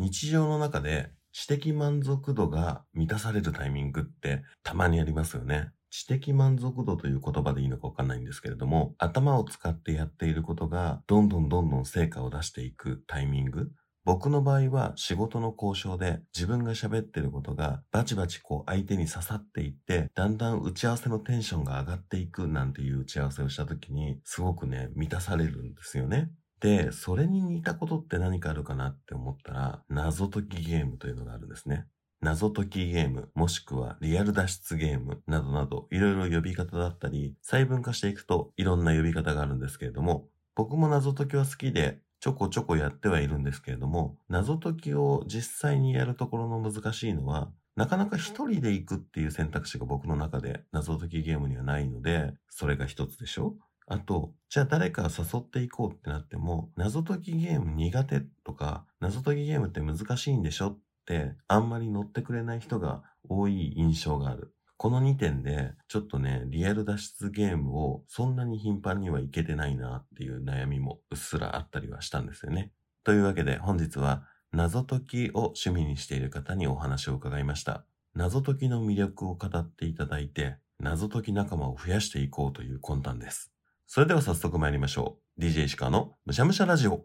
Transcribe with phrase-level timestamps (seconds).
[0.00, 5.72] 日常の中で知的満足度が満たされるタイミングってたまにありますよね。
[5.90, 13.72] 知的満足度という言葉でいいのかわかんないんですけれども、頭を使ってやっていることがどんどんどんどん成果を出していくタイミング。
[14.06, 26.30] 僕の場合は仕事の交渉で自分が喋ってることがバチバチこう相手に刺さっていってだんだん打ち合わせのテンションが上がっていくなんていう打ち合わせをした時にすごくね満たされるんですよね。
[26.60, 31.86] で、それに似たことって何かあるかなって思ったら謎解きゲームというのがあるんですね。
[32.20, 53.56] 謎解きゲーム、もしくはリアル脱出ゲームなどなどいろいろ呼び方だったり細分化していくといろんな呼び方があるんですけれども僕も謎解きは好きでちょこちょこやってはいるんですけれども、謎解きを実際にやるところの難しいのは、なかなか一人で行くっていう選択肢が僕の中で謎解きゲームにはないので、それが一つでしょ
[53.92, 64.54] あと、じゃあ誰か誘っていこうってなっても、謎解きゲーム苦手とか、謎解きゲームって難しいんでしょってあんまり乗ってくれない人が多い印象がある。
[64.76, 72.70] この2点で、ちょっとね、リアル脱出ゲームをそんなに頻繁にはいけてないなっていう悩みもうっすらあったりはしたんですよね。
[73.02, 77.84] というわけで本日は謎解きを趣味にしている方にお話を伺いました。
[78.14, 83.49] 謎解きの魅力を語っていただいて、謎解き仲間を増やしていこうという魂胆です。
[83.92, 85.42] それでは早速参りましょう。
[85.42, 87.02] DJ 石川のむしゃむしゃラジオ。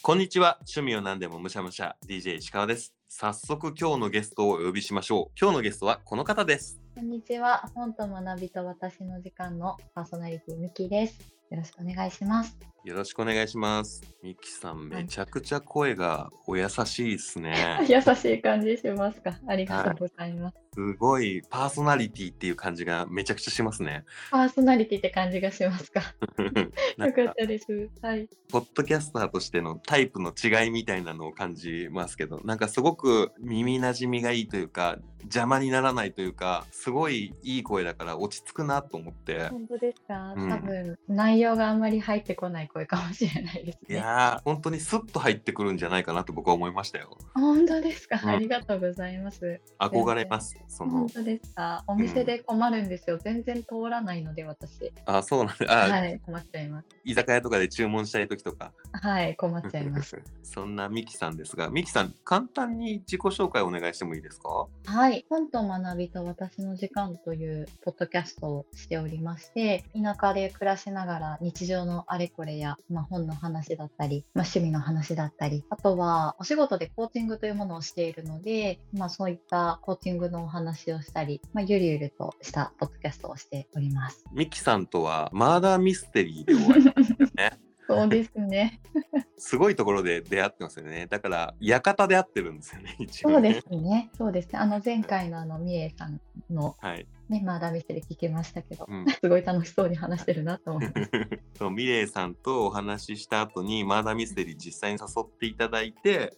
[0.00, 0.56] こんにちは。
[0.60, 2.94] 趣味を何でもむしゃむしゃ DJ 石川です。
[3.08, 5.38] 早速今日のゲストをお呼びしましょう。
[5.38, 6.80] 今日のゲストはこの方です。
[6.94, 7.70] こんにちは。
[7.74, 11.20] 本と学びと私の時間のパーソナリティミキです。
[11.50, 12.56] よろしくお願いします。
[12.86, 14.00] よろしくお願いします。
[14.22, 17.80] ミキさん、めちゃくちゃ声がお優しいですね。
[17.90, 19.36] 優しい感じしますか？
[19.48, 20.56] ありがとうございます。
[20.72, 24.04] すごいパーソナリティっていう感じがめちゃくちゃしますね。
[24.30, 26.00] パーソナリティって感じがしますか？
[27.04, 27.90] よかったです。
[28.02, 28.28] はい。
[28.52, 39.48] ポッドキャスターとしてのタイプの違いみたいなのを感じますけど、なんかすごく耳なじみがいいというか、邪魔にならないというか、すごいいい声だから落ち着くなと思って。
[39.48, 40.34] 本当ですか？
[40.36, 47.16] うん、多分内容があんまり入ってこない声かもしれないです、ね、いや本当にスッと入ってくるんじゃないかなと僕は思いましたよ。
[47.34, 48.20] 本当ですか？
[48.22, 49.60] ありがとうございます。
[49.78, 50.56] 憧れます。
[50.68, 51.84] その本当ですか？
[51.86, 53.16] お店で困るんですよ。
[53.16, 54.92] うん、全然通らないので私。
[55.06, 56.88] あ、そうなんではい、困っちゃいます。
[57.04, 58.72] 居酒屋とかで注文したい時とか。
[58.92, 60.20] はい、困っちゃいます。
[60.42, 64.66] そんなミキさんですが、ミキさん簡単に自己紹介お願いしてもいいですか？
[64.84, 81.40] はい、本と学びと私の時間というポッドキャストをしておりまして、田舎で暮らしながら日常のあれこれや、まあ、本の話だったり、まあ、趣味の話だったり、あとはお仕事でコーチングというものをしているので、まあ、そういったコーチングのお話をしたり。
[81.52, 84.24] まあ、ゆるゆるとしたポッドキャストをしております。
[84.32, 87.58] ミキさんとはマーダーミステリーでお会いしたね。
[87.88, 88.80] そうですね。
[89.38, 91.06] すごいところで出会ってますよね。
[91.06, 94.10] だから、館で会ってるんですよね、一応、ね、そうですね。
[94.18, 94.58] そうですね。
[94.58, 101.10] あの、前回のあの、みえさんの、はい、ね、マーダーミステリー聞けましたけど、うん、 すごい楽しそうに話してるなと思います。
[101.58, 106.36] そう、ミレイさんとお話しした後に、マーダーミステリー実際に誘っていただいて、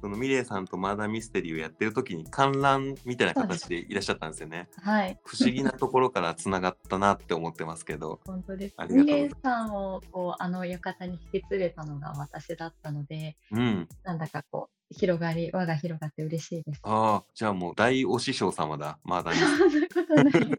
[0.00, 4.68] そのミレイさんとマーダーミステリーをやってる時に観覧みたいな形でいらっしゃったんですよね。
[4.82, 5.18] はい。
[5.24, 8.20] 不思議なところからつながったなって思ってますけど。
[8.26, 8.76] 本当です。
[8.88, 16.80] ミレイさんをこうあの館に引き連れたのが私だったので、うん、なんだかこう広がり輪が広がって嬉しいです。
[16.82, 19.94] ああ、じゃあもう大お師匠様だ、マーダーミステリー。
[20.06, 20.58] そんなことない。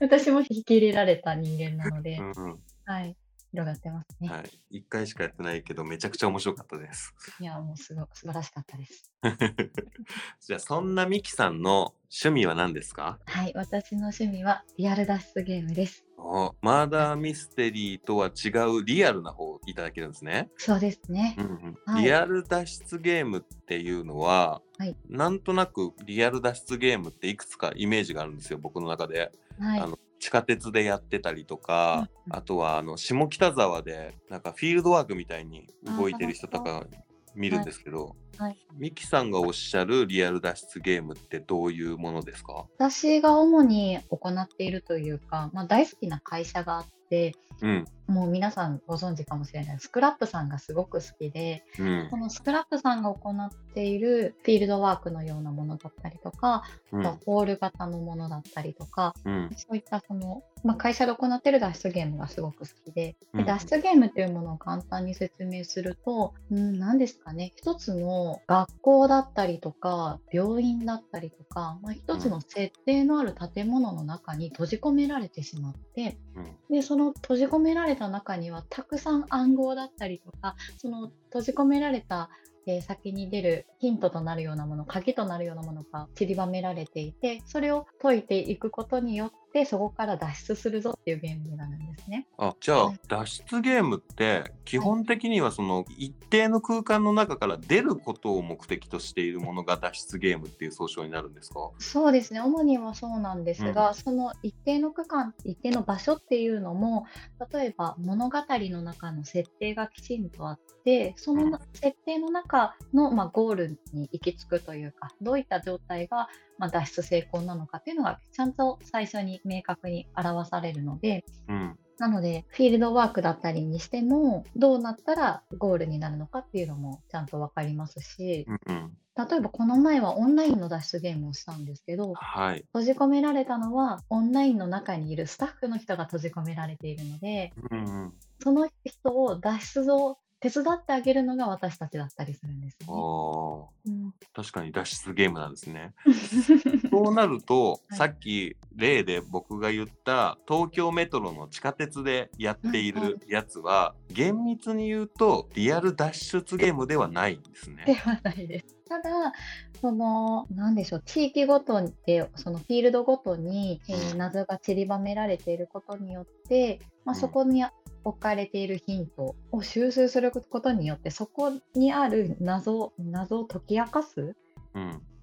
[0.00, 3.16] 私も引き入れられた人間なので、 うん、はい。
[3.52, 4.28] 広がってますね。
[4.28, 4.60] はい。
[4.70, 7.14] 一回しかやってないけど、めちゃくちゃ面白かったです。
[7.40, 9.12] いや、もうすご素晴らしかったです。
[10.46, 11.94] じゃあ、そんなミキさんの
[12.24, 13.18] 趣味は何ですか？
[13.26, 13.52] はい。
[13.54, 16.04] 私の趣味はリアル脱出ゲームです。
[16.22, 20.50] おマーダーミステリーとは違うリアルな方をいただけるんですね。
[20.58, 21.34] そうですね。
[21.38, 29.32] うんうんはい、リアル脱出ゲームっていうのは、はい、なんとなくリアル脱出ゲームっていくつかイメージがあるんですよ、僕の中で。
[29.58, 35.66] はい、あの地下鉄でやってたりとか、うん、あとはあの下北沢でなんかフィールドワークみたいに
[35.98, 36.86] 動いてる人とか
[37.34, 42.66] 見るんですけど、はい、ミキさんがおっしゃるリアル脱出ゲームってどういうものですか？
[42.78, 82.30] 私が主に行っているというか、まあ、大好きな会社があって、うん、もう皆さんご存知かもしれないスクラップさんがすごく好きで、うん、このスクラップさんが行っているフィールドワークのようなものだったりとか、うん、ホール型のものだったりとか、うん、そういったその、まあ、会社で行っている脱出ゲームがすごく好きでで脱出ゲームっていうものを簡単に説明すると、うん、何ですかね一つの学校だったりとか病院だったりとか、まあ、一つの設定のある建物の中に閉じ込められてしまって、うん、でその閉じ込められた中にはたくさん暗号だったりとかその閉じ込められた
[82.66, 92.26] え先に出るヒントとなるようなもの鍵となるようなものが散りばめられていてそれを解いていくことによっててそこから脱出するぞっていうゲームになるんですね。
[92.38, 101.70] あじゃあ、はい、脱出ゲームって基本的にはその一定の空間の中から出ることを目的としているものが脱出ゲームっていう総称になるんですか？
[101.78, 102.40] そうですね。
[102.40, 107.06] 主にはそうなんですが、うん、その一定の区間一定の場所っていうのも
[107.52, 116.28] 例えば物語の中の設定がきちんとあってその設定の中の、まあ、ゴールに行き着くというかどういった状態が
[116.60, 128.92] まあ、脱出成功なのかっていうのがちゃんと最初に明確に表されるので、うん、なのでフィールドワークだったりにしてもどうなったらゴールになるのかっていうのもちゃんと分かりますし、うんうん。
[129.16, 138.12] 例えばこの前はオンラインの脱出ゲームをしたんですけど、はい、閉じ込められたのはオンラインの中にいるスタッフの人が閉じ込められているので、うんうん、
[138.42, 142.86] その人を脱出を手伝ってあげるのが私たちだったりするんですね。
[142.88, 145.92] あうん、確かに脱出ゲームなんですね。
[146.90, 157.84] そうなると、はい、さっき例で僕が言った東京メトロの地下鉄でやっているやつは、厳密に言うとリアル脱出ゲームではないんですね。
[157.86, 158.80] ではないです。
[158.90, 159.32] ただ、
[159.80, 167.64] その、なんでしょう、地域ごとで、そのフィールドごとに、えー、謎が散りばめられていることによって、まあ、そこに
[168.04, 174.34] 置かれているヒントを収集することによってそこにある謎謎を解き明かす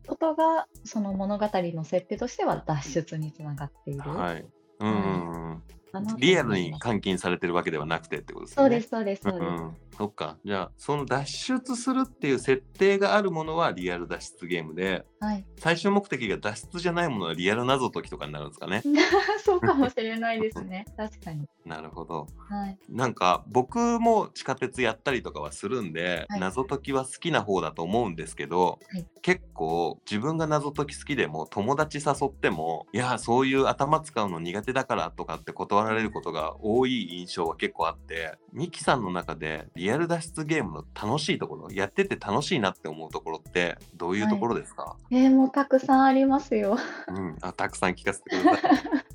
[0.08, 4.00] ことが、その物語の設定としては脱出につながっている。
[4.02, 4.46] はい
[4.80, 5.64] うん、うん
[6.18, 8.64] リアルに監禁されてるわけではなくてってことですね。
[8.64, 9.44] そうです、そうです、そうです。
[9.44, 10.38] うん、そっか。
[10.46, 18.84] じゃあ、その脱出するっていう設定があるものはリアル脱出ゲームで、はい、最終目的が脱出じゃないものはリアル謎解きとかになるんですかね。
[19.44, 20.86] そうかもしれないですね。
[20.98, 21.48] 確かに。
[21.68, 22.28] なるほど。
[22.50, 46.78] はい、なんか、僕も地下鉄やったりとかはするんで、はい、謎解きは好きな方だと思うんですけど、はい、結構自分が謎解き好きでも友達誘っても、いや、そういう頭使うの苦手だからとかって断られることが多い印象は結構あってミキさんの中でリアル脱出ゲームの楽しいところやってて楽しいなって思うところってどういうところですか、はい、えー、もうたくさんありますよ。
[47.08, 48.72] うん、あたくさん聞かせてください。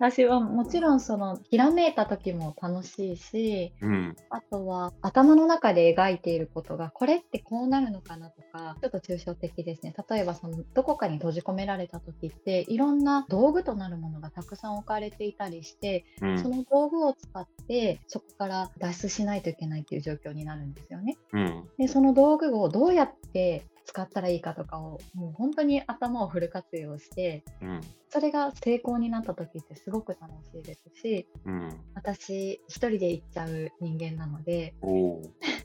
[0.00, 9.94] 私はもちろんそのひらめいた時も楽しいし、うん、あとは頭の中で描いていることがこれってこうなるのかなとかちょっと抽象的ですね。
[10.08, 21.18] 例えばそのどこかに閉じ込められた時っていろんな道具となるものがたくさん置かれていたりして、うん、その道具を使ってそこから脱出しないといけないっていう状況になるんですよね。
[21.34, 34.74] うん、でその道具をどうやって使ったらいいかとかをもう本当に頭をフル活用して、うん、それが成功になった時ってすごく楽しいですし、うん、私一人で行っちゃう人間なので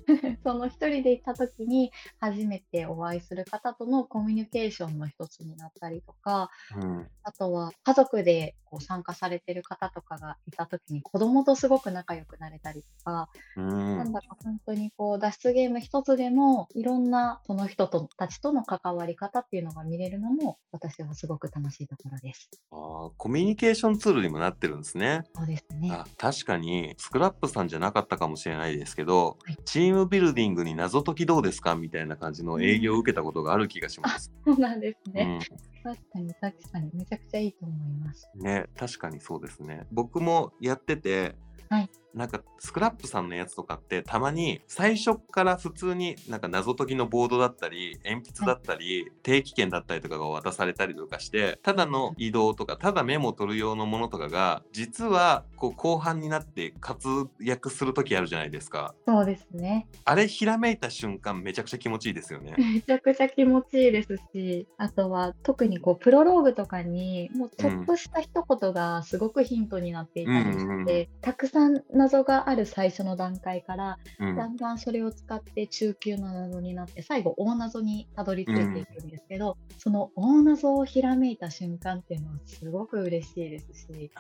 [0.44, 22.50] その一人で行った時に初めてお会いする方とのコミュニケーションの一つになったりとか、うん、あとは家族でこう参加されてる方とかがいた時に子供とすごく仲良くなれたりとか、うん、なんだか本当にこう脱出ゲーム一つでもいろんなその人とたちとの関わり方っていうのが見れるのも私はすごく楽しいところです。
[22.72, 25.24] あコミュニケーションツールにもなってるんですね。
[25.34, 34.32] そうですねあ確かにスクラップさんじゃなかったかもしれないですけど、はい、チームビルディングに謎解きどうですかみたいな感じの営業を受けたことがある気がします。
[34.46, 35.40] そうなんですね。
[35.86, 38.30] うん、確かに確かにめちゃくちゃいいと思います。
[38.36, 39.88] ね確かにそうですね。
[39.92, 41.36] 僕もやってて
[41.70, 57.08] はい、なんかスクラップさんのやつとかってたまに最初から普通になんか謎解きのボードだったり鉛筆だったり、定期券だったりとかが渡されたりとかしてただの移動とかただメモを取る用のものとかが実はこう後半になって活
[57.40, 58.96] 躍する時あるじゃないですか。
[59.06, 59.88] そうですね。
[60.06, 62.56] あれひらめいた瞬間めちゃくちゃ気持ちいいですよね。
[62.58, 84.12] めちゃくちゃ気持ちいいですしあとは特にこうプロローグとかにもうちょっとした一言がすごくヒントになっていたりして、うんうんうん、たくさん謎がある最初の段階から、うん、だんだんそれを使って中級の謎になって最後大謎にたどり着いていくんですけど、うん、その大謎をひらめいた瞬間っていうのはすごく嬉しいですし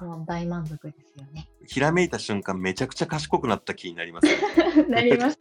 [0.00, 1.48] もう大満足ですよね。
[1.66, 5.38] ひらめいた瞬間めちゃくちゃ賢くなった気になります、ね、 なります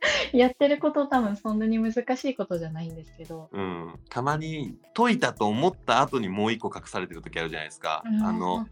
[0.32, 8.02] やってること多分そんなに難しいことじゃないんですけど、うん、たまに解いたと思った後にもう一個隠されてる時あるじゃないですか。
[8.06, 8.66] うん、あの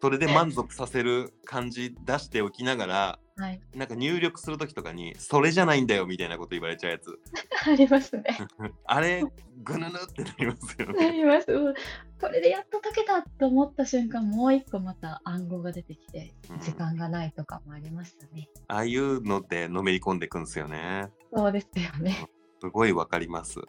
[0.00, 7.18] それで満足させる感じ出しておきながらはい、なんか入力する時とかにそれじゃないんだよみたいなこと言われちゃうやつ。
[7.66, 8.24] ありますね。
[8.84, 9.24] あれ
[9.62, 11.06] ぐぬぬってなりますよね。
[11.06, 11.74] なります、うん、
[12.20, 21.08] これでやっと解けたと思った瞬間もう一個また暗号が出てきて時間がないとかもありましたね、うん、ああいうのでのめり込んでいくんですよね。
[21.32, 22.28] そうですよね。
[22.60, 23.60] すごいわかります。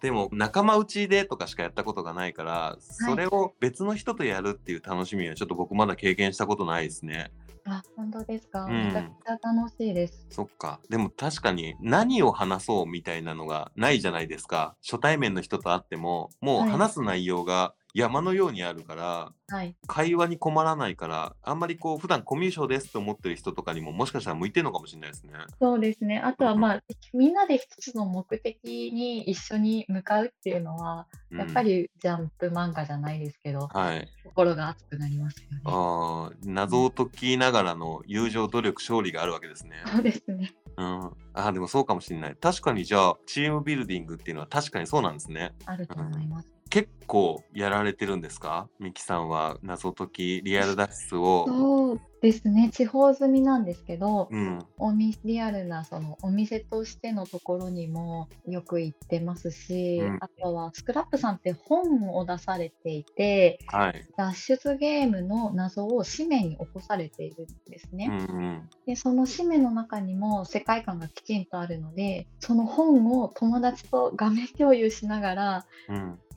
[0.00, 7.30] でも仲間内でとかしかやったことがないからそれを別の人とやるっていう楽しみはちょっと僕まだ経験したことないですね。
[7.64, 8.70] あ、本当ですか？
[8.70, 10.26] めちゃくちゃ楽しいです。
[10.30, 10.80] そっか。
[10.88, 14.76] でも確かに何を話そうみたいなのがないじゃないですか。
[14.82, 25.32] 初対面の人と会っても、もう話す内容が山のようにあるから、はい、会話に困らないからあんまりこう普段コミュ障ですと思ってる人とかにももしかしたら向いてるのかもしれないですね。
[25.60, 26.18] そうですね。
[26.18, 26.82] あとはまあ、
[27.12, 35.60] みんなで一つの目的に一緒に向かうっていうのは、やっぱりジャンプ漫画じゃないですけど、はい、心が熱くなりますよね。
[35.64, 39.82] あ謎を解きながらの友情努力勝利があるわけですね。
[39.86, 40.52] そうですね。
[40.76, 42.36] うん、あでもそうかもしれない。
[42.36, 45.52] 確かにじゃあチームビルディングっていうのは確かにそうなんですね。
[45.66, 48.68] あると思います、結構やられてるんですか？
[48.78, 51.44] ミキさんは謎解きリアル脱出を。
[51.48, 52.70] そうですね。
[52.70, 68.08] 地方済みなんですけど、うん、おみリアルなそのお店としてのところにもよく行ってますし、うん、あとはスクラップさんって本を出されていて、はい、脱出ゲームの謎を紙面に起こされているんですね。
[68.28, 75.66] うんうん、でその紙面の中にも世界観がきちんとあるのでその本を友達と画面共有しながら、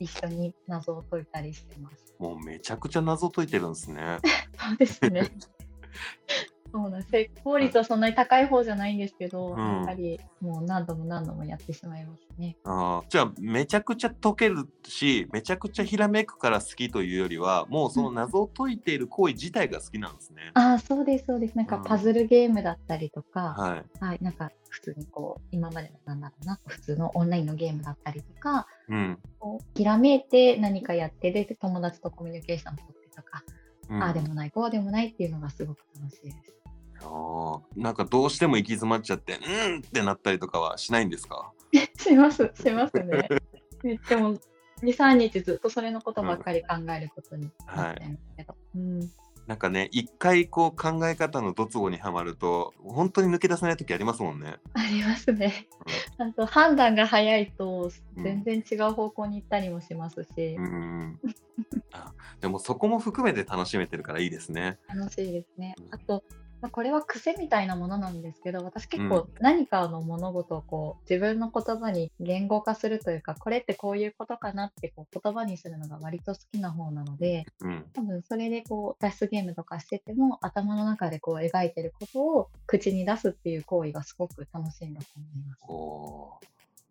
[0.00, 2.14] 一緒に謎を解いたりしてます。
[2.18, 4.18] もうめちゃくちゃ謎解いてるんですね。
[4.58, 5.30] そうですね。
[6.74, 12.56] そうなん成功率はそんなに高い方じゃないんですけど、うん、やっぱりもう何度も何度もやってしまいますね。
[12.64, 20.50] あじゃあめちゃくちゃ解けるしめちゃくちゃひらめくから好きというよりはもうその謎を解いている行為自体が好きなんですね。
[20.52, 21.56] うん、あそうですそうです。
[21.56, 33.44] なんかパズルゲームだったりとか、はい、はい、なんか普通にこう今までのなんだろうな普通のオンラインのゲームだったりとか、うん、こうひらめいて何かやってで友達とコミュニケーション取ってとか、
[33.88, 36.54] うん、ああでもないこうでもないっていうのがすごく楽しいです。
[37.04, 41.52] あなんかどうしても行き詰まっちゃってうんってなったりとかはしないんですか？
[41.98, 43.28] しますしますね。
[44.08, 44.36] でも
[44.82, 48.54] 23日ずっとそれのことばっかり考えることになっちゃいますけど。
[48.76, 49.10] うん、はい、
[49.46, 54.56] なんかね一回こう考え方のドツボにはまると本当に抜け出せない時ありますもんね。
[54.74, 55.68] ありますね。
[56.18, 60.28] うん、と判断が早いと全然違う方向に行ったりもしますし。
[60.56, 61.18] うん、
[61.92, 64.78] あでもそこも含めて楽しめてるからいいですね。
[64.88, 65.74] 楽しいですね。
[65.90, 85.60] あとまあ、これは癖みたいなものなんですけど私結構何かの物事をこう自分の言葉に言語化するというかこれってこういうことかなってこう言葉にするのが割と好きな方なので、うん、多分それでこう脱出ゲームとかしてても頭の中でこう描いてることを口に出すっていう行為がすごく楽しいんだと思います。
[85.68, 86.40] お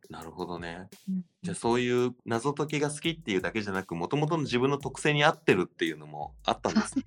[0.10, 0.90] なるほどね。
[1.10, 7.06] うん、じゃあそういう謎解きが好きっていうだけじゃなくもともとの自分の特性に合ってるっていうのもあったんですね。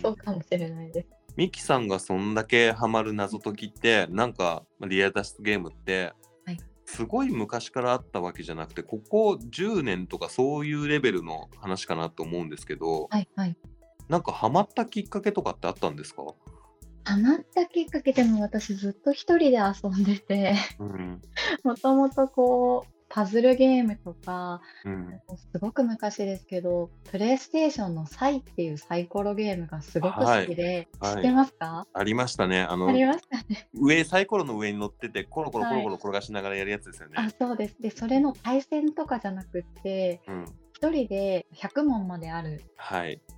[0.00, 1.17] そうかもしれないです。
[1.38, 6.12] ミキさんがそんだけハマる謎解きってなんかリア脱出ゲームって
[6.84, 13.56] すごい昔からあったわけじゃなくてここ10年とかそういうレベルの話かなと思うんですけど、はいはい、
[14.08, 16.24] なんかハマったきっかけとかってあったんですか？
[17.04, 20.56] ハマったきっかけでも私ずっと一人で遊んでて
[21.62, 25.20] もともとこうパズルゲームとか、うん、
[25.52, 32.62] すごく昔ですけど、プレイステーションのサイっていうサイコロゲームがすごく好きで、はい、知ってますか、はい、ありましたね。
[32.62, 33.68] あの、ありましたね。
[33.74, 37.14] 上、サイコロの上に乗ってて、コロコロコロコロ転がしながらやるやつですよね。
[37.16, 37.76] はい、あ、そうです。
[37.80, 40.44] で、それの対戦とかじゃなくって、うん
[40.80, 42.62] 1人で100問まである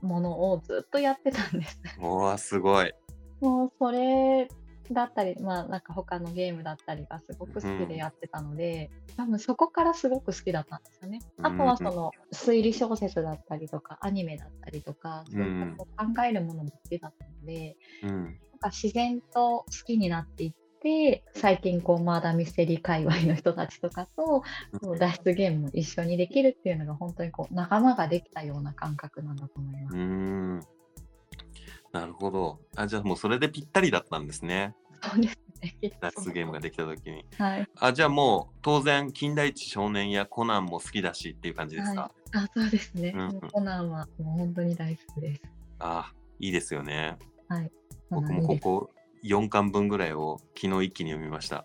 [0.03, 1.81] ものをずっとやってたんです。
[1.99, 2.93] はい、おすごい。
[3.41, 4.49] もうそれ
[4.93, 11.21] だったり、まあ、なんか他のゲームだったりがすごく好きでやってたので、うん、多分そこからすごく好きだったんですよね。
[11.43, 24.43] あとはその推理小説だったりとかアニメだったりとかそういうことを考えるものも好きだったので、うん、なんか自然と好きになっていって最近こうマーダーミステリー界隈の人たちとかと
[24.99, 30.80] 脱出ゲームも一緒にできるっていうのが本当にこう仲間ができたような感覚なんだと思います。
[31.93, 32.61] なるほど。
[32.77, 34.75] あ、じゃあもうそれでぴったりだったんですね。
[35.03, 35.93] そうですね。
[36.01, 37.25] 脱ゲームができた時に。
[37.37, 37.69] はい。
[37.79, 45.43] あ、じゃあもう当然、金田一少年やコナンも好きだしっていう感じですか、はい、あ、そうですね、うん、コナンはもう本当に大好きです。
[45.79, 47.19] あ、いいですよね。
[47.49, 47.71] はい。
[48.11, 48.91] 僕もここ
[49.25, 51.65] 4巻分ぐらいを昨日一気に読みました。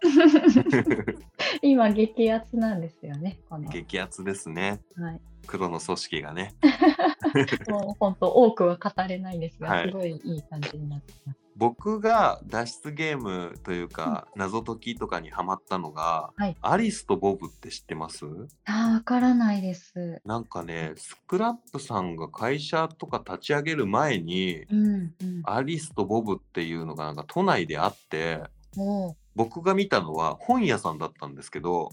[1.62, 3.40] 今激アツなんですよね。
[3.72, 4.82] 激アツですね。
[4.96, 5.22] はい。
[5.46, 6.56] 黒の組織がね。
[7.70, 11.40] もう本当多くは語れないんですが、はい、すごいいい感じになってます。
[11.58, 18.26] 僕が脱出ゲームというか、うん、謎解きとかにハマったのが、はい、アリスとボブって知ってます？
[18.66, 20.22] あわからないです。
[20.26, 28.42] なんかねスクラップさんが会社とか立ち上げる前に、うんうん、アリスとボブっていうのがなんか都内であって
[29.36, 31.92] 僕が見たのは本屋さんだったんですけど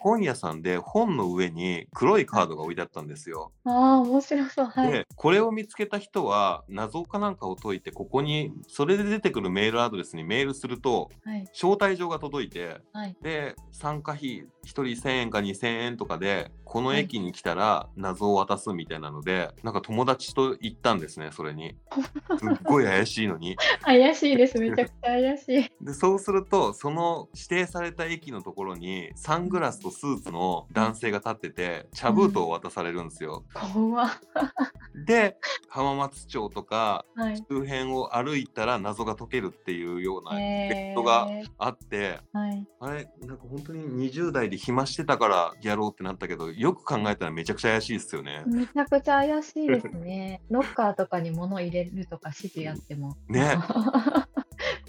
[0.00, 3.52] 本屋さんで本の上に黒いカードが置いてあったんですよ。
[3.64, 4.66] ああ面白そう。
[4.66, 4.92] はい。
[4.92, 21.76] でこれを見つけた人は謎かなんかを解いてここにそれで出てくるメールアドレスにメールすると、はい、招待状が届いて、はい、で参加費1人1000円か2000円とかでこの駅に来たら謎を渡すみたいなので、はい、なんか友達と行ったんですねそれに。
[22.38, 23.56] すっごい怪しいのに。
[23.82, 25.70] 怪しいですめちゃくちゃ怪しい。
[25.80, 33.44] でそうするとその指定された駅のところにサングラスとスーツの男性が立ってて茶封筒を渡されるんですよ。
[33.72, 35.36] 怖、うん、で
[35.68, 37.04] 浜松町とか
[37.48, 48.42] 周辺を歩いたら謎が解けるっていうようなイベントがあって、はい、あれなんか本当に20代で暇してたからやろうってなったけどよく考えたらめちゃくちゃ怪しいですよね。
[48.46, 50.42] めちゃくちゃ怪しいですね。
[50.50, 53.16] ロッカーとかに物入れるとか指示やっても。
[53.28, 53.58] ね。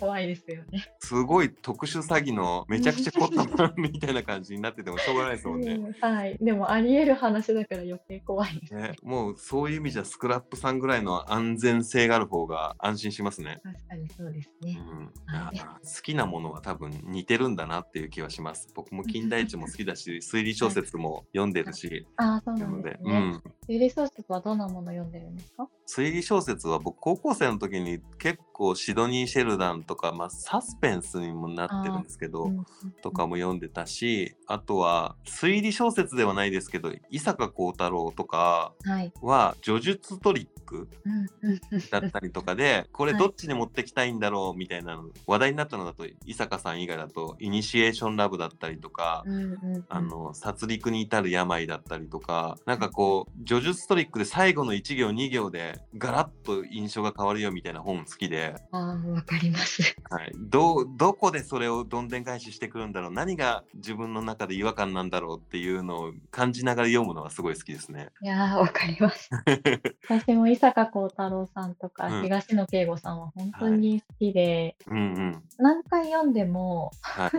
[0.01, 0.91] 怖いですよね。
[0.99, 5.79] すごい特殊詐欺のめちゃくちゃ凝ったみたいな感じになっててもしょうがないですもんね。
[6.01, 6.37] はい。
[6.41, 8.95] でもあり得る話だから余計怖いですね、ね。
[9.03, 13.61] もうそういう意味じゃスクラップさんぐらいの安全性がある方が安心しますね。
[13.63, 14.79] 確かにそうですね。
[14.79, 15.65] うんはい、好
[16.01, 18.69] きなものは多分似てるんだなっていう気はします。
[18.73, 22.07] 僕も近代一も好きだし、 推理小説も読んでるし。
[22.17, 23.11] あそうなんですね。
[23.11, 25.65] うん、推理小説はどんなもの読んでるんですか？
[25.87, 32.65] 推理小説は僕高校生の時に結構シドニー・シェルダンとか、まあ、サスペンスにもなってるんですけど、うん、
[33.01, 38.73] とかも読んでたしあとは推理小説ではないですけど伊坂幸太郎とか
[39.21, 40.87] は叙述トリック
[41.91, 49.23] だったりとかで これどっちに持ってきたいんだろうみたいなの話題になったのだと伊坂さん以外だとイニシエーションラブだったりとか、
[49.89, 58.55] あの殺戮に至る病だったりとかなんかこう叙述トリックで最後の1行2行でガラッと印象が変わるよみたいな本好きで。
[58.71, 63.11] あわかります、はい、どどこでそれをどんでん返ししてくるんだろう？
[63.11, 68.09] 何が自分の中で違和感なんだろうっていうのを感じながら読むのはすごい好きですね。
[68.21, 69.29] いやわかります。
[70.07, 74.99] 私も伊坂幸太郎さんとか、うん、東野圭吾さんは本当に好きで、はい。
[74.99, 77.31] うんうん、何回読んでも、はい、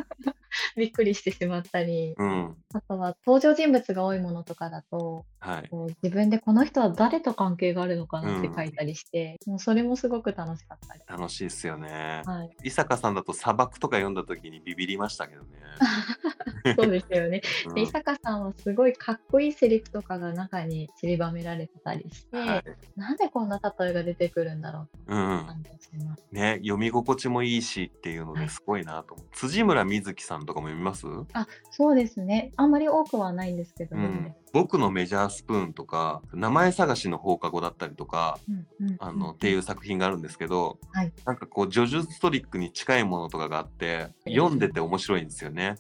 [0.77, 15.49] びっくりしてしまったり、うん、あとは登場人物が多いものとかだと、はい、こう自分でこの人は誰と関係があるのかなって書いたりして、うん、もうそれもすごく楽しかったり楽しいですよね、はい、伊坂さんだと砂漠とか読んだ時にビビりましたけどね。
[16.77, 22.65] そうですよね、 うん、伊坂さんはすごいかっこいいセリフとかが中に散りばめられてたりして、はい、
[22.97, 31.07] なんでこんな例えが出てくるんだろうと感じします、うん、ね読み心地もいいしっていうのですごいなとはい、辻村瑞希さんとかも読みます？
[31.33, 32.53] あそうですね。
[32.57, 34.35] あんまり多くはないんですけど、うん。
[34.53, 38.39] 僕のメジャースプーンとか名前探しの放課後だったりとか、
[38.81, 45.77] うんうん、あのっていう作品があるんですけど、はい、なんかこう叙述トリックに近いものとかがあって読んでて面白いんですよね。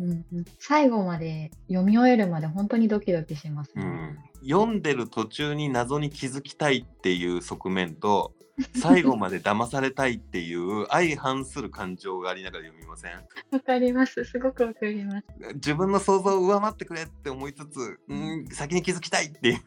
[0.00, 8.32] うんうんうん、最後まで読み終えるまで本当にドキドキします、ね、うん、読んでる途中に謎に気づきたいっていう側面と
[8.74, 13.12] 最後まで騙されたいっていう相反する感情がありながら読みません？
[13.50, 14.24] わかります。
[14.24, 15.26] すごくわかります。
[15.54, 19.60] 自分の想像を上回ってくれって思いつつうん先に気づきたいっていう。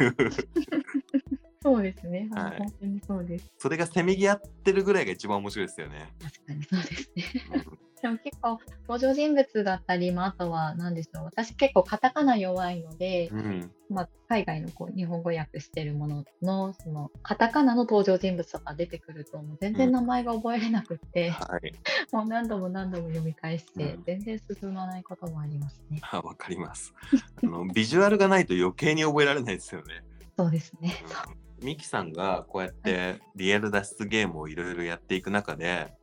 [1.62, 3.52] そうですね、はい、本当にそうです。
[3.58, 6.14] それがせめぎ合ってるぐらいが一番面白いですよね。
[6.22, 7.66] 確かにそうですね、
[8.02, 21.74] でも結構登場人物だったり、まあ、あとは何でしょう私結構カタカナ弱いので、うん、まあ、海外のこう日本語訳してるもののそのカタカナの登場人物とか出てくるともう全然名前が覚えれなくて、うんはい、
[22.12, 26.00] もう何度も何度も読み返して、全然進まないこともありますね。
[26.12, 26.94] わかります
[27.44, 27.66] あの。
[27.74, 30.04] ビジュアルがないと余計に覚えられないですよね。
[30.38, 30.94] そうですね。
[31.62, 35.94] ミキさんがこうやってリアル脱出ゲームをいろいろやっていく中で、はい、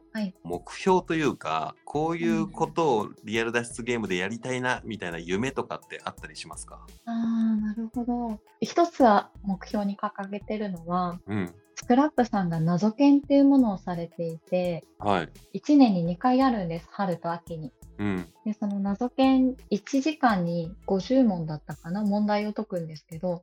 [0.43, 6.87] 目標というかこういうことをリアル脱出ゲームでやりたいなみたいな夢とかってあったりしますか？
[7.05, 8.41] あなるほど。
[8.61, 17.73] 一つは目標に掲げてるのは、うん、スクラップさんが謎研っていうものをされていて、はい、1年に2回あるんです春と秋に。
[17.99, 23.43] うん、でその謎研1時間に50問だったかな問題を解くんですけど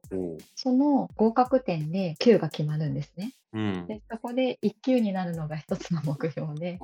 [0.56, 3.34] その合格点で9が決まるんですね。
[3.54, 6.80] うん、でそこで1級になるのが一つの目標で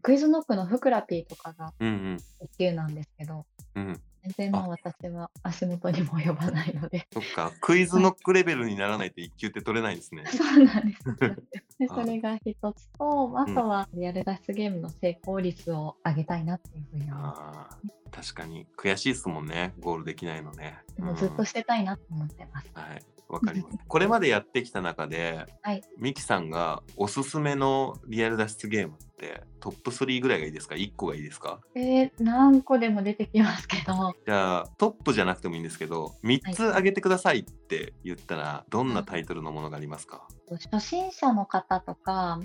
[0.00, 2.18] クイズノックのふくら P とかが1
[2.56, 4.00] 級なんですけど、うん、
[4.36, 7.06] 全然もう私は足元にも及ばないので。
[7.12, 7.52] そっか。
[7.60, 10.24] クイズノックレベルにならないと1級って取れないんですね。
[10.32, 11.04] そうなんです。
[11.78, 18.66] でそれが一つと、あとはリアル脱出ゲームの成功率を上げたいなっていうふうに思います、ね、確かに。
[18.78, 20.78] 悔しいですもんね、ゴールできないのね。
[20.98, 22.70] もうずっとしてたいなと思ってます。
[22.74, 23.78] はいわかります。
[23.86, 31.60] これまでやってきた中で、はい、ミキさんがおすすめのリアル脱出ゲームってトップ3ぐらいがいいですか ?1 個がいいですか？
[31.74, 34.14] えー、何個でも出てきますけど。
[34.24, 42.40] じゃあトップじゃなくてもいいんですけど、3つ挙げてくださいって言ったら、どんなタイトルのものがありますか、初心者の方とか、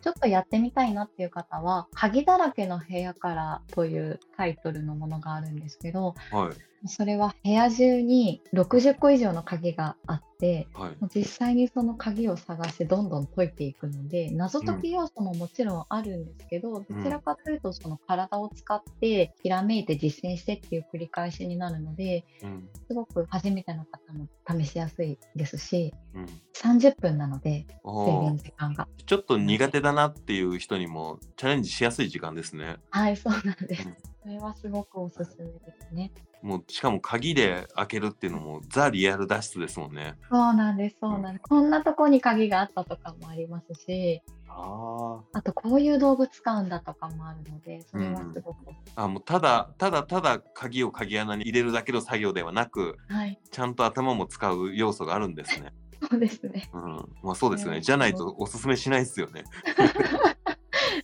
[0.00, 10.22] ちょっとやってみたいなっていう方は「鍵だらけの部屋から」というタイトルのものがあるんですけど、はい、それは部屋中に60個以上の鍵があっ、
[10.72, 28.86] はい、実際にその鍵を探してどんどん解いていくので謎解き要素ももちろんあるんですけど、うん、どちらかというとその体を使ってひらめいて実践してっていう繰り返しになるので、うん、すごく初めての方も試しやすいですし、うん、30分なので制限時間が。
[29.06, 32.76] ちょっと苦手だなっていう人にもチャレンジしやすい時間ですね。
[32.90, 33.88] はいそうなんです、
[34.28, 36.12] それはすごくおすすめですね
[36.42, 40.16] もうしかも鍵で開けるっていうのもザ・リアル脱出ですもんね。
[40.30, 41.42] そうなんです、そうなんです。
[41.48, 48.68] こんなとこに鍵があったとかもありますし、ああとこういう道具使うんだとかもあるので、それはすごく。
[48.68, 55.72] うん、あもうただただただ鍵を鍵穴に入れるだけの作業ではなく、はい、ちゃんと頭も使う要素があるんですね。
[56.08, 56.70] そうですね。
[56.72, 56.82] うん、
[57.24, 57.80] まあそうですね。
[57.80, 59.42] じゃないとおすすめしないですよね。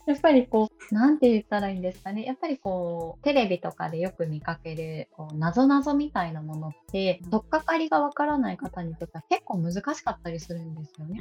[0.06, 2.24] やっぱりこう、なんて言ったらいいんですかね。
[2.24, 11.20] やっぱりこう、テレビとかでよく見かける、こう、なぞなぞみたいなものって、とっかかりがわからない方にとっては結構難しかったりするんですよね。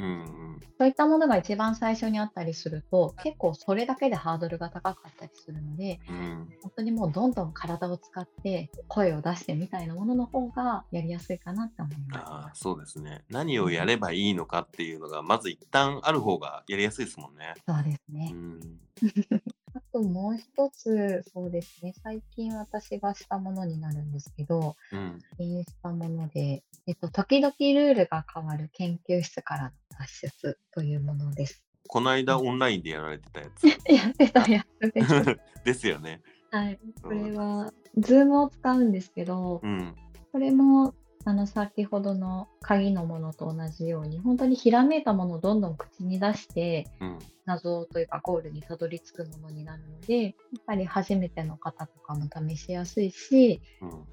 [0.77, 12.25] そういったものが一番最初にあったりすると、結構それだけでハードルが高かったりするので、うん、本当にもうどんどん体を使って声を出してみたいなものの方がやりやすいかなって思います。
[12.25, 13.23] あそうですね。
[13.29, 17.53] 何をやればいいのかっていうのが、まず一旦ある方がやりやすいですもんね。
[17.65, 18.31] そうですね。
[18.33, 18.72] うん
[19.75, 31.63] あともう一つ、そうですね、最近私がしたものになるんですけど、うん、インスタもので、えっと、時々ルールが変わる研究室からの脱出というものです。
[31.87, 33.67] この間オンラインでやられてたやつ。
[33.91, 35.39] やってたやつです。
[35.65, 36.21] ですよね。
[36.51, 36.79] はい。
[37.01, 39.95] これは、ズームを使うんですけど、うん、
[40.31, 40.93] これも
[41.25, 50.33] あの先ほどの鍵のものと同じように本当にひらめいたものをどんどん口に出して、うん、謎というかゴールにたどり着くものになるのでやっ
[50.67, 53.61] ぱり初めての方とかも試しやすいし、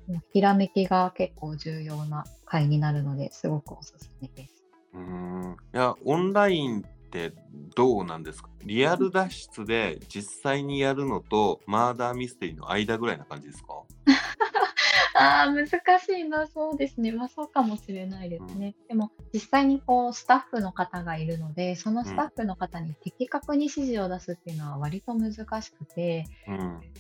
[0.09, 4.63] うん、ひらめきが結構重要な回になるのですごくおすすめです。
[4.95, 5.57] うん。
[5.75, 7.33] いやオンラインって
[7.75, 8.51] どうなんですか？
[8.65, 13.83] リアル脱出で実際にやるのとマーダーミステリーの間ぐらいな感じですか？
[15.21, 17.13] ああ、難しいな、そうですね。
[17.13, 18.75] まあ、そうかもしれないですね。
[18.89, 26.25] でも、実際にこう、スタッフの方がいるので、そのスタッフの方に的確に指示を出すっていうのは割と難しくて、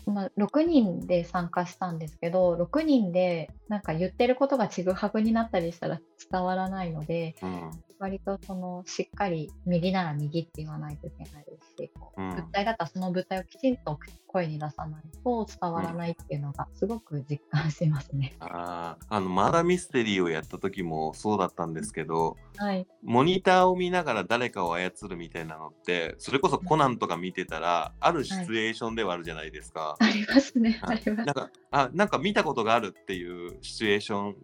[0.06, 0.14] うん。
[0.14, 7.70] まあ、6人で参加したんですけど、6人でなんか言ってることがちぐはぐになったりしたら伝わらないので、うん。
[8.00, 18.34] 割とそのしっかり右なら右って言わないといけないですし、うん、物体だったらその物体をきちんと声に出さないと伝わらないっていうのがすごく実感しますね。
[18.40, 29.96] うん、ああのまだミステリーをやった時もそうだったんですけど、はい、モニターを見ながら誰かを操るみたいなのってそれこそコナンとか見てたら、あるシチュエーションではあるじゃないですか。
[29.98, 30.78] はい、ありますね。
[30.82, 31.14] あります。
[31.14, 34.36] なんかあなんか見たことがあるっていうシチュエーション、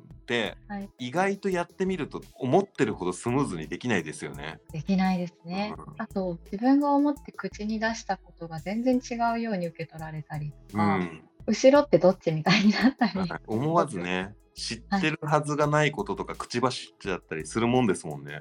[0.69, 4.59] はい、意外とやってみると思ってるほどスムーズにできないですよね。
[4.73, 5.75] できないですね。
[5.77, 13.13] うん、あと自分が思って口に出したことが全然違うように受け取られたりとか、うん、後ろってどっちみたいになったり。
[13.47, 18.41] 思わずね知ってるはずがないこととか口走っちゃったりするもんですもんね。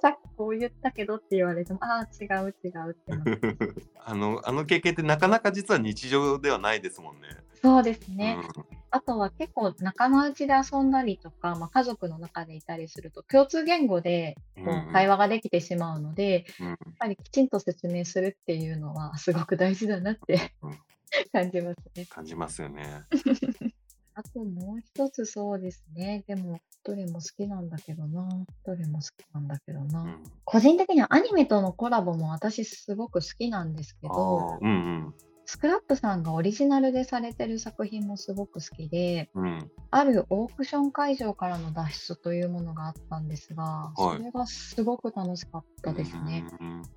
[0.00, 7.28] さっきこう言ったけどって言われてもああ違う違うって あのあの経験ってなかなか実は日常ではないですもんね。
[7.60, 8.38] そうですね。
[8.38, 20.52] うん、あとは結構仲間内で遊んだりとか、まあ、家族の中でいたりすると共通言語でこう会話ができてしまうので、うん、やっぱりきちんと説明するっていうのはすごく大事だなって
[21.32, 22.06] 感じますね。
[22.06, 23.04] 感じますよね。
[24.16, 26.22] あともう一つそうですね。
[26.28, 28.28] でも、どれも好きなんだけどな。
[28.64, 30.02] どれも好きなんだけどな。
[30.02, 34.72] うん、個人的にはアニメとのコラボも私すごく好きなんですけど、うんう
[35.08, 35.14] ん、
[35.46, 46.44] スクラップさんがオリジナルでされてる作品もすごく好きで、うん、あるオークション会場からの脱出というものがあったんですが、はい、それがすごく楽しかったですね。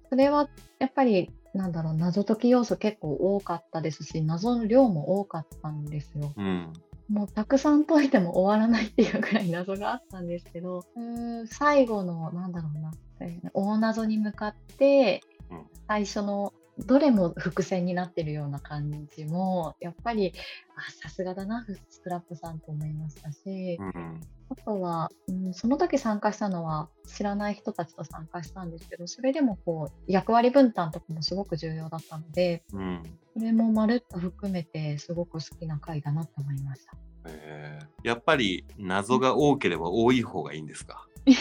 [0.10, 0.50] それは
[0.80, 6.34] やっぱりなんだろう謎解き要素結構多かったですし謎の量も多かったんですよ。
[6.38, 6.74] うん
[7.10, 12.92] もうたくさん解いても終わらないっていうぐらい謎があったんですけど、うん最後の、なんだろうな、
[13.54, 15.22] 大謎に向かって、
[15.88, 20.34] 最初のどれも伏線になってるような感じもやっぱり
[21.02, 33.04] さすがだなスクラップさんと思いましたし、うん、あとは、うん、その時参加したのは知らない人たちと参加したんですけどそれでもこう役割分担とかもすごく重要だったので、うん、
[33.36, 36.94] それもまるっと含めてすごく好きな回だなと思いました。
[37.30, 41.07] えー、やっぱり謎が多ければ多い方がいいんですか？
[41.28, 41.38] いや、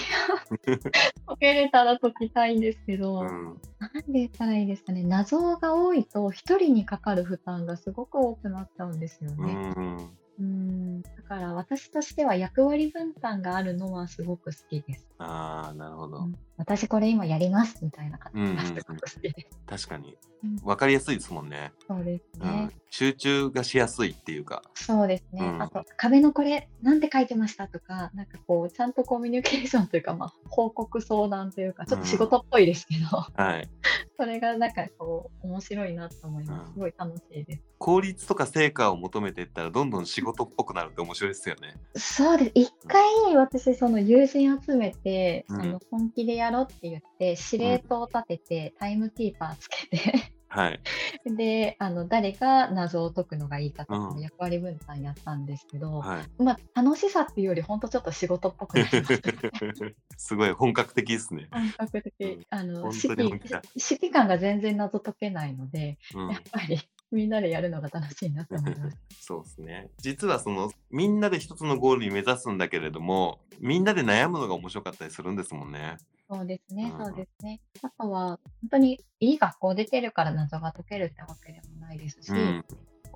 [1.26, 9.72] 解けれたら解きたいんですけど、うん、なんで言ったらいいですかね、謎が多いと、一人にかかる負担がすごく多くなっちゃうんですよね。
[9.76, 9.96] うん。
[10.38, 11.02] うん。
[11.02, 15.06] だから私としては役割分担があるのはすごく好きです。
[15.18, 19.58] ああ、なるほど、うん、私これ今やりますみたいな感じがすごく好きです。
[19.66, 20.16] 確かに。
[20.62, 21.72] わかりやすいですもんね。
[21.88, 24.62] そうですね、集中がしやすいっていうか。
[24.74, 25.42] そうですね。
[25.60, 33.68] あと、壁のこれ、なんて書いてましたとか、なんかこう、ちゃんとコミュニケーションというか、まあ、報告相談というか、ちょっと仕事っぽいですけど、はい。
[34.18, 36.72] それがなんかこう、面白いなと思います。
[36.72, 37.62] すごい楽しいです。
[37.78, 41.74] 効率とか成果を求めていったら、どんどん仕事っぽくなるって面白いですよね。
[41.96, 42.50] そうです。
[42.54, 50.80] 一回、私、その友人集めて、あの本気でやろうって言って、司令塔を立てて、タイムキーパーつけてはい。
[51.36, 56.42] で、あの、誰が謎を解くのがいいかとか役割分担やったんですけど、はい。
[56.42, 59.32] まあ、楽しさっていうより、ほんとちょっと仕事っぽくなりました
[60.16, 61.48] すごい本格的ですね。
[61.50, 62.46] 本格的。
[62.48, 66.30] あの、指揮指揮官が全然謎解けないので、うん。
[66.30, 66.78] やっぱり
[67.10, 68.96] みんなでやるのが楽しいなと思います。
[69.20, 69.90] そうですね。
[69.98, 75.96] 実はそのみんなで一つのゴールに目指すんだけれども、みんなで悩むのが面白かったりするんですもんね。
[76.28, 77.60] そうですね、そうですね。
[77.82, 82.64] あとは、本当にいい学校出てるから謎が解けるってわけでもないですし、うん、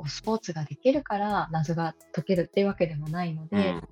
[0.06, 3.82] スポーツができるから謎が解けるっていうわけでもないので、うん、やっ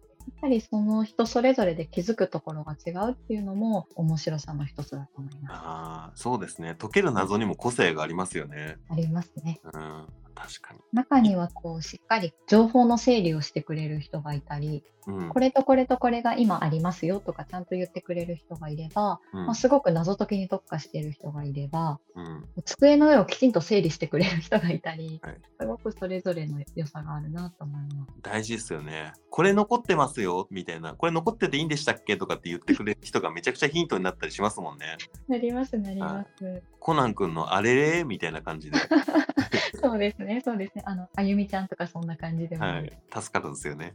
[0.40, 5.52] ぱりその人それぞれで気づくところが違うっていうのも面白さの一つだと思います。
[5.52, 6.76] ああ、そうですね。
[6.78, 8.76] 解ける謎にも個性がありますよね。
[8.88, 9.60] ありますね。
[9.72, 10.06] うん
[10.38, 28.12] 確かに中にはこうしっかり情報の整理をしてくれる人がいたり、うん、これとこれとこれが今ありますよとかちゃんと言ってくれる人がいれば、うん、まあ、すごく謎解きに特化している人がいれば、うん、机の上をきちんと整理してくれる人がいたり、はい、すごくそれぞれの良さがあるなと思います。
[28.22, 29.12] 大事ですよね。
[29.30, 34.96] これ残ってますよみたいな、これ残ってていいんでしたっけとかって言ってくれる人がめちゃくちゃヒントになったりしますもんね。
[35.26, 36.62] なりますなります。
[36.80, 38.78] コナン君のあれれみたいな感じで。
[39.80, 40.82] そうですね、そうですね。
[40.86, 42.64] あの、あゆみちゃんとかそんな感じでも。
[42.64, 43.94] はい、助かるんですよね。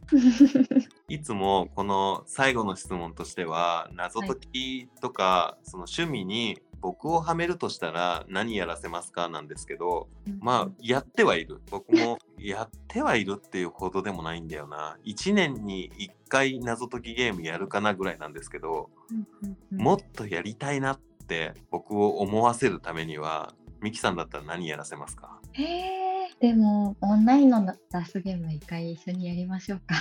[1.08, 10.08] いつもこの最後の質問としては、謎解きとか、はい、その趣味に僕をはめるとしたら何やらせますかなんですけど、
[10.40, 11.62] まあやってはいる。
[11.70, 14.98] 僕も やってはいるっていうほどでもないんだよな。
[15.04, 18.90] 1年に1回謎解きゲームやるかなぐらいなんですけど、
[19.70, 25.40] もっとやりたいなって僕を思わせるためにはミキさんだったら何やらせますか？
[25.54, 26.04] へえ
[26.40, 29.94] でもオンラインの脱出ゲーム一回一緒にやりましょうか。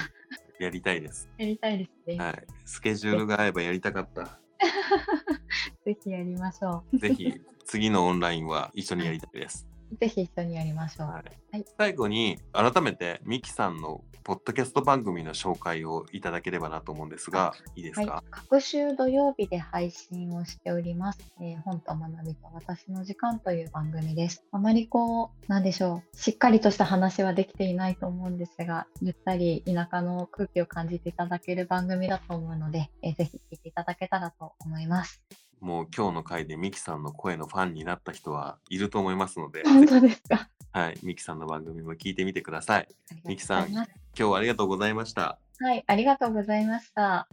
[0.59, 1.29] やりたいです。
[1.37, 2.17] やりたいですね。
[2.17, 2.43] はい。
[2.65, 4.39] スケジュールが合えばやりたかった。
[5.85, 6.97] ぜひやりましょう。
[6.97, 7.33] ぜひ
[7.65, 9.67] 次のオンラインは一緒にやりたいです
[9.99, 11.07] ぜひ一緒にやりましょう。
[11.07, 21.19] はいはい、最後に改めてミキさんのポッドキャスト番組の紹介をいただければなと思うんですが、いいですか、はい、各週土曜日で配信をしております。
[21.41, 24.45] えー、本と学びと私の時間という番組です。
[24.53, 35.21] あまりこう、なんでしょう、しっかりとした話はできていないと思うんですが、ゆったり田舎の空気を感じていただける番組だと思うので、えー、ぜひ聞いていただけたらと思います。
[35.63, 40.49] もう今日の回でミキさんの声のファンになった人はいると思いますので、本当ですか？
[40.73, 42.89] はい、ミキさんの番組も聞いてみてください。
[43.23, 45.39] ミキさん、今日はありがとうございました。
[45.59, 47.29] はい、ありがとうございました。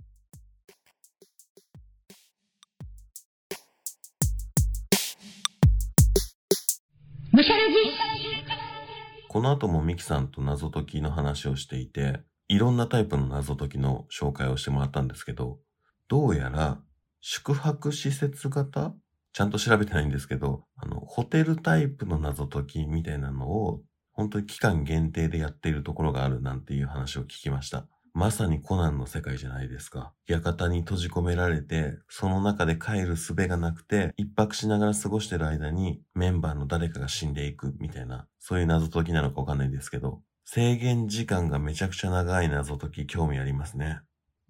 [9.26, 15.58] この後もミキさんと謎解きの話をしていて、いろんなタイプの謎解きの紹介をしてもらったんですけど、
[16.06, 16.78] どうやら
[17.20, 18.94] 宿泊施設型？
[19.32, 27.86] ちゃんと調べてないんですけど、あの、ホテルタイプの謎解きみたいなのを、本当に期間限定でやっているところがあるなんていう話を聞きました。
[28.12, 30.12] まさにコナンの世界じゃないですか。
[30.26, 44.00] 館に閉じ込められて、その中で帰る術がなくて、一泊しながら過ごしてる間にメンバーの誰かが死んでいくみたいな、そういう謎解きなのかわかんないですけど、制限時間がめちゃくちゃ長い謎解き興味ありますね。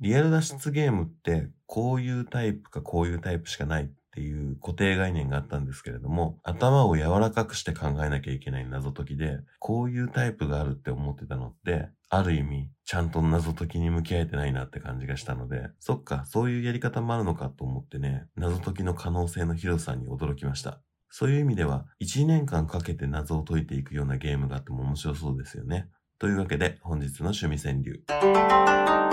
[0.01, 20.81] リアル脱出ゲームって、こういうタイプかこういうタイプしかないっていう固定概念があったんですけれども、頭を柔らかくして考えなきゃいけない謎解きで、こういうタイプがあるって思ってたのって、ある意味、ちゃんと謎解きに向き合えてないなって感じがしたので、そっか、そういうやり方もあるのかと思ってね、謎解きの可能性の広さに驚きました。
[21.11, 25.89] そういう意味では、1年間かけて謎を解いていくようなゲームがあっても面白そうですよね。
[26.19, 29.10] というわけで、本日の趣味川柳。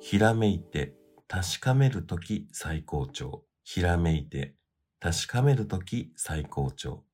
[0.00, 0.94] ひらめいて
[1.26, 3.44] 確かめるとき最高潮。
[3.64, 4.54] ひらめいて
[5.00, 7.04] 確かめるとき最高潮。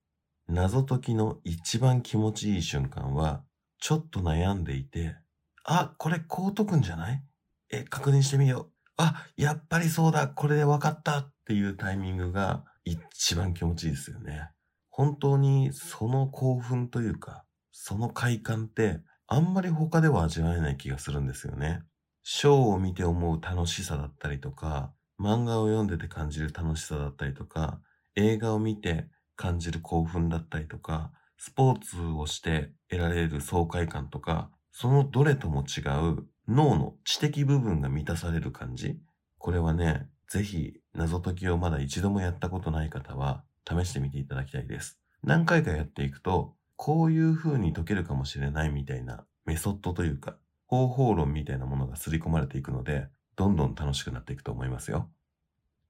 [0.48, 3.42] 謎解きの一番気持ちいい瞬間は、
[3.80, 5.16] ちょっと悩んでいて、
[5.64, 7.24] あ、これこう解くんじゃない？
[7.70, 8.72] え、確認してみよう。
[8.98, 14.50] あ、やっぱりそうだ、これで分かったっていうタイミングが一番気持ちいいですよね。
[14.90, 21.80] 本当にその興奮というか、その快感ってあんまり他では味わえない気がするんですよね。
[22.26, 27.80] ショーを見て思う楽しさだったりとか、漫画を読んでて感じる楽しさだったりとか、
[28.16, 35.82] 映画を見て感じる興奮だったりとか、スポーツをして得られる爽快感とか、そのどれとも違
[36.12, 38.98] う脳の知的部分が満たされる感じ。
[39.36, 44.98] これはね、ぜひ謎解きをまだ一度もやったことない方は試してみていただきたいです。
[45.22, 55.10] 何回かやっていくと、こういう風に解けるかもしれないみたいなメソッドというか、方法論みたいなものが刷り込まれていくので、どんどん楽しくなっていくと思いますよ。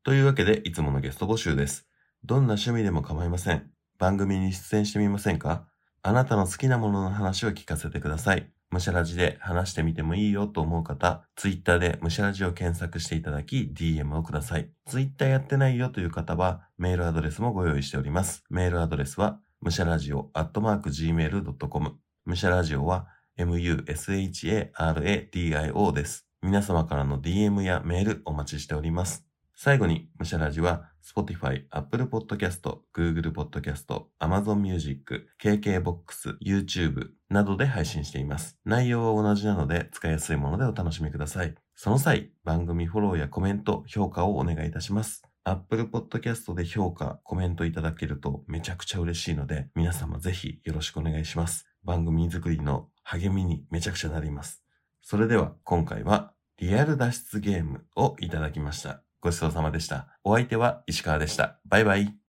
[0.02, 1.86] というわけで、いつものゲスト募集です。
[2.24, 3.70] どんな趣味でも構いません。
[3.98, 5.66] 番組に出演してみませんか？
[6.02, 8.50] あなたの好きなものの話を聞かせてください。
[8.70, 14.68] むしゃらじで話してみてもいいよと思う方、ツイッターでむしゃらじを検索していただき、DM をください。
[14.86, 18.42] ツイッターやってないよという方は、メールアドレスもご用意しております。
[18.50, 21.96] メールアドレスは、むしゃらじお、アットマーク gmail.com。
[22.24, 23.06] むしゃらじおは、
[23.36, 26.24] musharadio です。
[26.40, 29.26] 皆様からの DM やメールお待ちしております。
[29.56, 38.56] 最後に、むしゃらじは、Spotify、Apple Podcast、Google Podcast、Amazon Music、KKBOX、YouTube などで配信しています。
[38.64, 41.56] 内容は同じなので使いやすいものでお楽しみください。
[41.74, 45.24] その際、番組フォローやコメント、評価をお願いいたします。
[45.42, 51.66] Apple Podcast で評価、コメントいただけるとめちゃくちゃ嬉しいので、皆様ぜひよろしくお願いします。
[51.84, 54.62] 番組作りの励みにめちゃくちゃなります。
[55.00, 59.02] それでは今回はリアル脱出ゲームをいただきました。
[59.20, 60.08] ごちそうさまでした。
[60.24, 61.58] お相手は石川でした。
[61.66, 62.14] バイバイ。